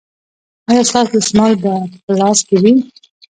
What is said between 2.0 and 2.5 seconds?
په لاس